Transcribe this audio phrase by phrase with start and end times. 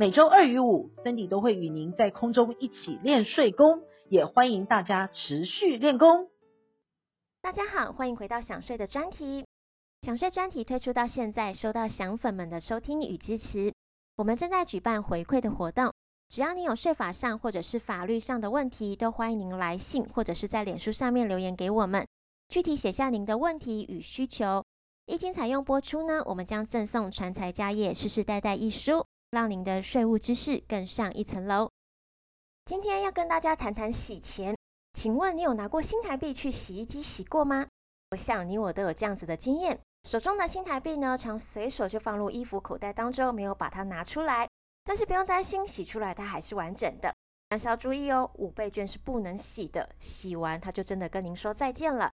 [0.00, 6.30] 每周二与五，Cindy 都会与您在空中一起练睡功，也欢迎大家持续练功。
[7.42, 9.44] 大家好，欢迎回到想睡的专题。
[10.00, 13.74] 想睡专题推出到现在，收到想粉们的收听与支持。
[14.16, 15.92] 我们正在举办回馈的活动，
[16.30, 22.06] 只要你有税法上或者是法律上的问题，都欢迎您来信或者是在脸书上面留言给我们，
[22.48, 24.64] 具体写下您的问题与需求。
[25.04, 31.70] 一经采用播出呢，我们将赠送《传财家业世世代代》一书，让您的税务知识更上一层楼。
[32.64, 34.56] 今天要跟大家谈谈洗钱，
[34.92, 37.66] 请问你有拿过新台币去洗衣机洗过吗？
[38.10, 44.48] 我想你我都有这样子的经验，手中的新台币呢，常随手就放入衣服口袋当中，没有把它拿出来。
[44.82, 47.14] 但是不用担心，洗出来它还是完整的。
[47.48, 52.10] 但是要注意哦，五倍券是不能洗的，洗完它就真的跟您说再见了。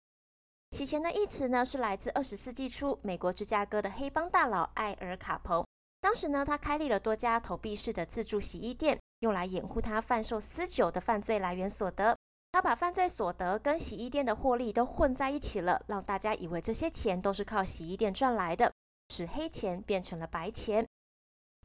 [0.71, 5.65] 洗钱的意思呢，是来自二十世纪初美国芝加哥的黑帮大佬艾尔卡彭。
[6.05, 12.15] 当时呢，他开立了多家投币式的自助洗衣店，用来掩护他贩售私酒的犯罪来源所得。
[12.51, 18.71] 他把犯罪所得跟洗衣店的获利都混在一起了，让大家以为这些钱都是靠洗衣店赚来的，
[19.09, 20.85] 使黑钱变成了白钱。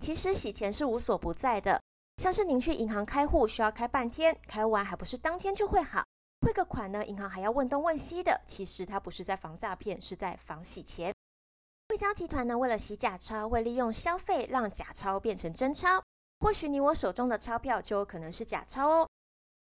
[0.00, 1.78] 其实洗钱是无所不在的，
[2.16, 6.02] 像是您去银行开户需要开半天，开完还不是当天就会好。
[6.40, 8.40] 汇个款呢，银行还要问东问西的。
[8.46, 11.12] 其实他不是在防诈骗，是在防洗钱。
[11.90, 16.00] 汇胶集团呢，为了洗假钞，会利用消费让假钞变成真钞。
[16.38, 19.08] 或许你我手中的钞票就有可能是假钞哦。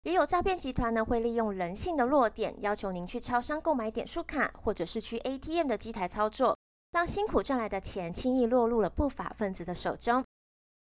[0.03, 6.59] 也有诈骗集团呢，会利用人性的弱点，要求您去超商购买点数卡，或者是去 ATM 的机台操作，
[6.91, 10.25] 让辛苦赚来的钱轻易落入了不法分子的手中。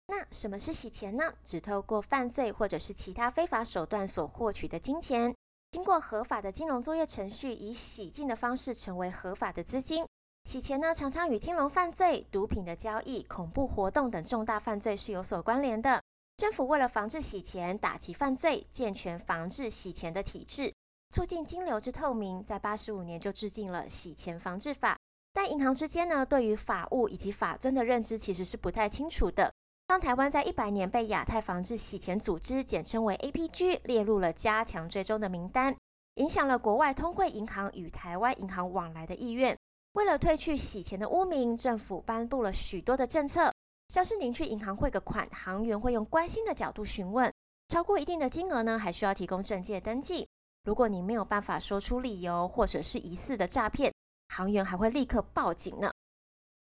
[0.06, 1.34] 那什么是洗钱呢？
[1.42, 5.34] 只透过犯罪或者是其他非法手段所获取的金钱。
[5.72, 10.06] 经过合法的金融作业程序，以洗净的方式成为合法的资金。
[10.44, 16.00] 洗钱呢，常常与金融犯罪、毒品的交易、恐怖活动等重大犯罪是有所关联的。
[16.36, 20.72] 政府为了防治洗钱、打击犯罪、健全防治洗钱的体制，
[21.10, 24.96] 促进金流之透明，在八十五年就制定了洗钱防治法。
[25.34, 29.52] 但银行之间呢，对于法务以及法遵的认知其实是不太清楚的。
[29.86, 35.74] 当台湾在一百年被亚太防治洗钱组织（简称为 APG） 列入了加强追踪的名单，
[36.14, 39.57] 影响了国外通汇银行与台湾银行往来的意愿。
[39.98, 43.52] 为了褪去洗钱的污名，政府颁布了许多的政策，
[43.88, 47.32] 像是您去银行汇个款，行员会用关心的角度询问，
[47.66, 50.28] 超过一定的金额呢，还需要提供证件登记。
[50.62, 53.92] 如果你没有办法说出理由，或者是疑似的诈骗，
[54.28, 55.90] 行员还会立刻报警呢。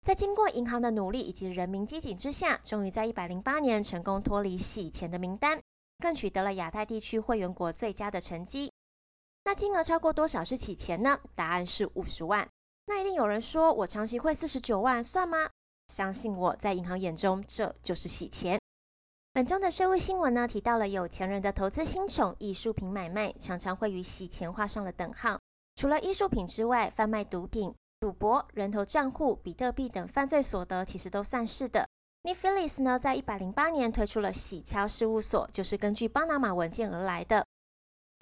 [0.05, 5.59] 在经过银行的努力以及人民机警之下，终于在一百零八年成功脱离洗钱的名单，
[5.97, 8.71] 更取得了亚太地区会员国最佳的成绩。
[9.43, 11.19] 那金额超过多少是洗钱呢？
[11.33, 12.47] 答案是五十万。
[12.85, 15.49] 那一定有人说，我长期汇四十九万算吗？
[15.87, 18.59] 相信我在银行眼中，这就是洗钱。
[19.33, 25.39] 本周的税务新闻呢，提到了有钱人的投资新宠艺术品买卖，常常会与洗钱画上了等号。
[25.75, 27.73] 除了艺术品之外，贩卖毒品。
[27.99, 31.87] 赌博、人头账户、比特币等犯罪所得，其实都算是的。
[32.23, 37.45] Nick Phillips 呢，在一百零八年推出了洗钞事务所，就是根据巴拿马文件而来的。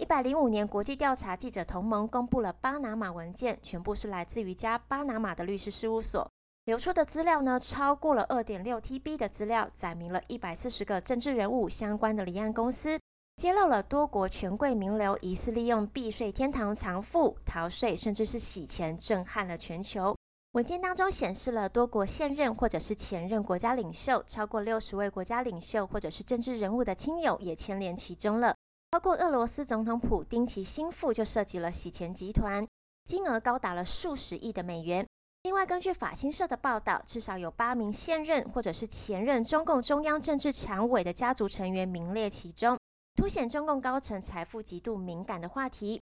[0.02, 6.28] 一百零五年，国际调查记者同盟公布了巴拿马文件，全部是来自于一家巴拿马的律师事务所
[6.66, 13.00] 流出的资料呢，超过了二点六 TB 的资料，载明了一百四十个政治人物相关的离岸公司。
[13.38, 20.16] 揭露了多国权贵名流疑似利用避税天堂藏富、逃税，甚至是洗钱，震撼了全球。
[20.54, 28.56] 文件当中显示了多国现任或者是前任国家领袖，超过六十位国家领袖或者是政治人物的亲友也牵连其中了。
[28.92, 32.68] 包括俄罗斯总统普丁其心腹就涉及了洗钱集团，
[33.06, 35.08] 金额高达了数十亿的美元。
[35.44, 42.78] 另外，根据法新社的报道，至少有八名现任或者是前任中共中央政治常委的家族成员名列其中。
[43.16, 46.02] 凸显中共高层财富极度敏感的话题。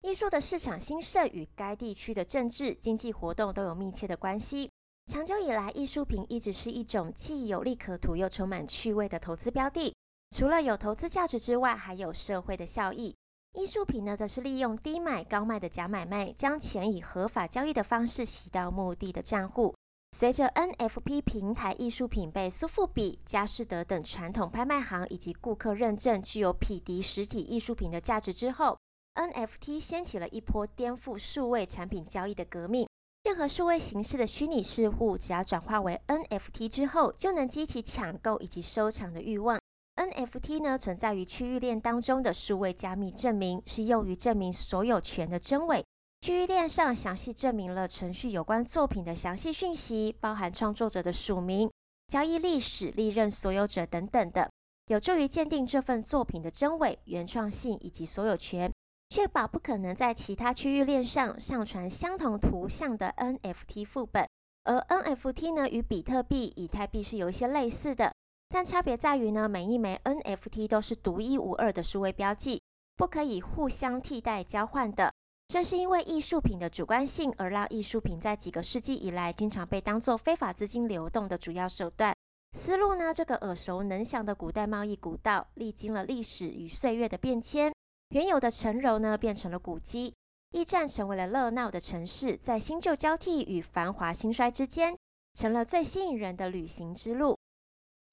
[0.00, 4.70] 艺术的市场兴盛与该地区的政治经济活动都有密切的关系。
[5.04, 9.94] 长久以来，艺术品一直是一种既有利可图又充满趣味的投资标的。
[10.30, 13.14] 除了有投资价值之外，还有社会的效益。
[13.54, 19.74] 艺术品呢，则是利用低买高卖的假买卖，将钱以合法交易的方式洗到目的的账户。
[20.12, 28.78] 随着 NFP 平台艺术品被苏富比、佳士得等传统拍卖行以及顾客认证具有匹敌实体艺术品的价值之后
[29.14, 32.86] ，NFT 掀起了一波颠覆数位产品交易的革命。
[33.24, 39.58] 任何数位形式的虚拟事物，只要转化为 NFT 之后，就能激起抢购以及收藏的欲望。
[39.96, 45.84] NFT 呢，存在于区域链当中的数位加密证明，是用于证明所有权的真伪。
[46.20, 51.70] 区域链上详细证明了程序有关作品的详细讯息，包含创作者的署名、
[52.08, 54.50] 交易历史、历任所有者等等的，
[54.86, 58.72] 有助于鉴定这份作品的真伪、原创性以及所有权，
[59.10, 64.26] 确保不可能在其他区域链上上传相同图像的 NFT 副本。
[64.64, 68.12] 而 NFT 呢，与比特币、以太币是有一些类似的，
[68.56, 72.58] 但差别在于呢，每一枚 NFT 都是独一无二的数位标记，
[72.96, 75.12] 不可以互相替代交换的。
[75.48, 82.14] 正是因为艺术品的主观性，而让艺术品在几个世纪以来，经常被当作非法资金流动的主要手段。
[82.52, 87.70] 丝路呢，这个耳熟能详的古代贸易古道，历经了历史与岁月的变迁，
[88.14, 90.14] 原有的城楼呢，变成了古迹；
[90.52, 94.96] 驿站成为了热闹的城市，在新旧交替与繁华兴衰之间，
[95.34, 97.36] 成了最吸引人的旅行之路。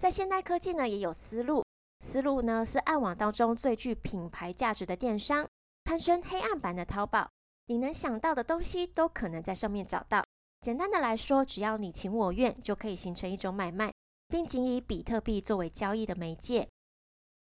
[0.03, 1.63] 在现代科技呢，也有思路。
[2.03, 5.47] 思路呢，是暗网当中最具品牌价值的电商。
[5.85, 7.29] 堪称黑暗版的淘宝，
[7.67, 10.21] 你能想到的东西都可能在上面找到。
[10.59, 13.93] 简单的来说，只要你情我愿，就可以形成一种买卖，
[14.27, 16.67] 并仅以比特币作为交易的媒介。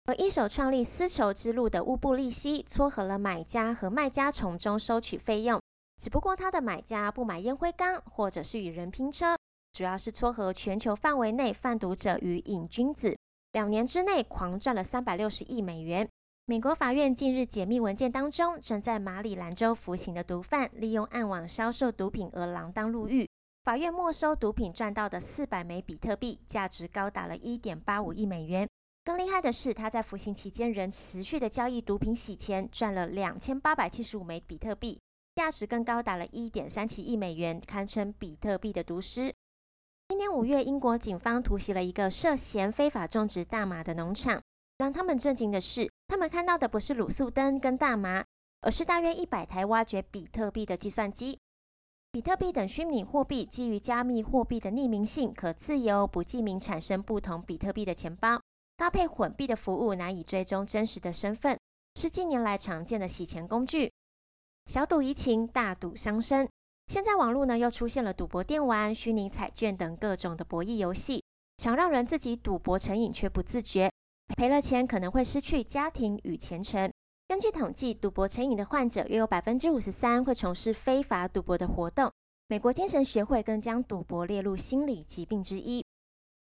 [0.05, 5.59] 而一手创立丝绸之路的乌布利希，撮合了买家和卖家从中收取费用。
[6.01, 9.35] 只不过他的买家不买烟灰缸，或者是与人拼车，
[9.73, 13.17] 主要是撮合全球范围内贩毒者与瘾君子。
[13.53, 16.07] 两年之内狂赚了三百六十亿美元。
[16.45, 23.27] 美国法院近日解密文件当中，正在马里兰州服刑的毒贩利用暗网销售毒品而锒铛入狱。
[23.63, 28.67] 法院没收毒品赚到的四百枚比特币，价值高达了一点八五亿美元。
[29.03, 34.99] 更厉害的是，他在服刑期间仍持续的交易毒品洗钱，赚了两千八百七十五枚比特币，
[35.35, 39.33] 价值更高达了一点三七亿美元，堪称比特币的毒师。
[40.13, 44.39] 今年五月，英国警方突袭了一个涉嫌非法种植大麻的农场。
[44.77, 48.23] 让他们震惊的是，他们看到的不是卤素灯跟大麻，
[48.61, 51.39] 而是大约一百台挖掘比特币的计算机。
[52.11, 58.39] 比特币等虚拟货币基于加密货币的匿名性，可自由不记名产生不同比特币的钱包，
[58.77, 61.57] 搭配混币的服务，难以追踪真实的身份，
[61.95, 63.91] 是近年来常见的洗钱工具。
[64.67, 66.47] 小赌怡情，大赌伤身。
[66.87, 71.23] 现在网络呢又出现了赌博电玩、虚拟彩券等各种的博弈游戏，
[71.57, 73.89] 常让人自己赌博成瘾却不自觉。
[74.37, 76.91] 赔了钱可能会失去家庭与前程。
[77.27, 82.11] 根据统计，赌博成瘾的患者约有百分之五十三会从事非法赌博的活动。
[82.47, 85.83] 美国精神学会更将赌博列入心理疾病之一。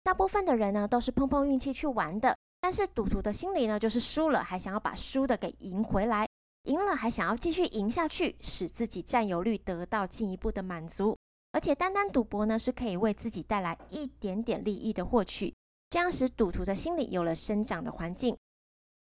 [0.02, 6.26] 大部分的人呢都是碰碰运气去玩的，但是赌徒的心理呢就是输了还想要把输的给赢回来，
[6.70, 11.16] 赢了还想要继续赢下去，使自己占有率得到进一步的满足。
[11.50, 15.52] 而且单单赌博呢是可以为自己带来一点点利益的获取。
[15.88, 18.36] 这样使赌徒的心理有了生长的环境。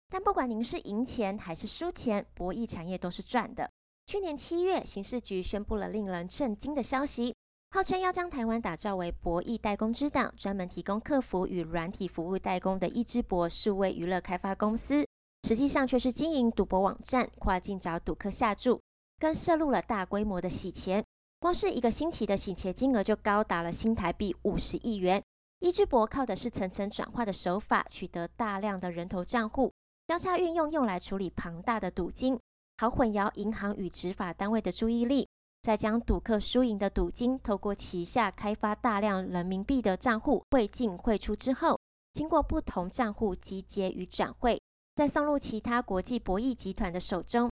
[0.08, 3.68] 但不管您是赢钱还是输钱，博弈产业都是赚的。
[4.06, 7.34] 去年七月，刑事局宣布了令人震惊的消息，
[7.70, 15.04] 号称要将台湾打造为博弈代工之岛，专门提供客服与软体服务代工的一之博数位娱乐开发公司，
[15.46, 18.80] 实际上却是经营赌博网站，跨境找赌客下注，
[19.20, 21.04] 更涉入了大规模的洗钱。
[21.38, 25.22] 光是一个星期的洗钱金额就高达了新台币五十亿元。
[25.60, 29.72] 一智博靠的是层层转化的手法，取得大量的人头账户，
[30.08, 32.36] 交叉运用用来处理庞大的赌金，
[32.78, 35.28] 好混淆银行与执法单位的注意力。
[35.62, 41.78] 再将赌客输赢的赌金，透过旗下开发大量人民币的账户汇进汇出之后，
[42.12, 44.60] 经过不同账户集结与转汇，
[44.96, 47.50] 再送入其他国际博弈集团的手中。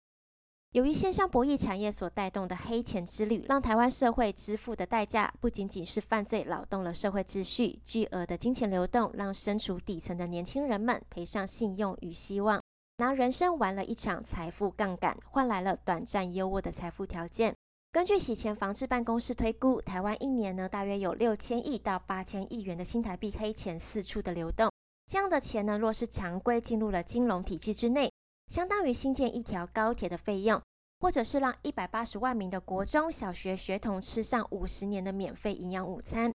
[0.73, 7.79] 由于线上博弈产业所带动的黑钱之旅，让台湾社会支付的代价不仅仅是犯罪，扰动了社会秩序。
[7.83, 12.61] 巨额的金钱流动，让身处底层的年轻人们赔上信用与希望，
[12.97, 17.55] 拿人生玩了一场财富杠杆，换来了短暂优渥的财富条件。
[17.91, 24.69] 根据洗钱防治办公室推估，台湾一年呢大约有六千亿到八千亿元的新台币黑钱四处的流动。
[25.11, 28.09] 这样的钱呢，若是常规进入了金融体制之内。
[28.47, 30.61] 相当于新建一条高铁的费用，
[31.01, 36.31] 或者是让一百八十万名的国中小学学童吃上五十年的免费营养午餐。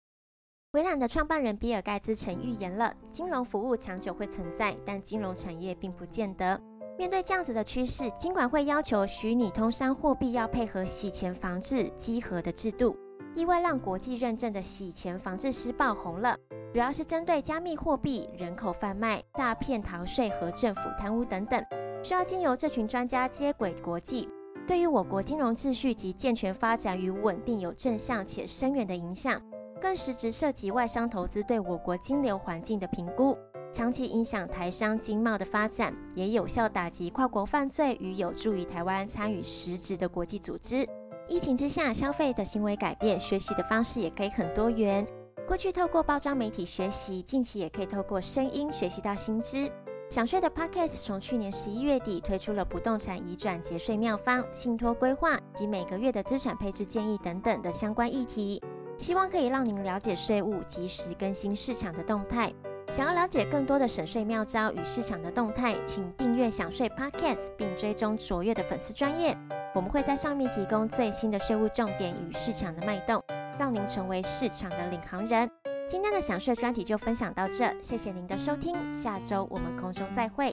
[0.73, 6.61] 微软的创办人比尔盖茨曾预言了，金融服务长久会存在，但金融产业并不见得。
[6.99, 12.95] 面对这样子的趋势，金管会要求虚拟通商货币要配合洗钱防治稽核的制度，
[13.35, 16.37] 意外让国际认证的洗钱防治师爆红了。
[16.77, 21.65] 主要是针对加密货币、人口贩卖、诈骗逃税和政府贪污等等，
[22.03, 24.29] 需要经由这群专家接轨国际，
[24.69, 29.41] 对于我国金融秩序及健全发展与稳定有正向且深远的影响，
[29.81, 33.35] 更实质涉及外商投资对我国金流环境的评估，
[33.73, 40.87] 长期影响台商经贸的发展，也有效打击跨国犯罪与有助于台湾参与实质的国际组织。
[41.27, 45.07] 疫情之下，消费的行为改变，学习的方式也可以很多元。
[45.47, 49.71] 过去透过包装媒体学习，近期也可以透过声音学习到新知。
[50.11, 58.61] 享税的 Podcast 从去年十一月底推出了不动产移转节税妙方、信托规划及每个月的资产配置建议等等的相关议题，
[58.99, 62.53] 希望可以让您了解税务，及时更新市场的动态。
[62.91, 69.37] 想要了解更多的省税妙招与市场的动态，请订阅享税 Podcast 并追踪卓越的粉丝专业。
[69.77, 73.23] 我们会在上面提供最新的税务重点与市场的脉动，
[73.59, 75.51] 让您成为市场的领航人。
[75.89, 80.53] 今天的享税专题就分享到这，谢谢您的收听，下周我们空中再会。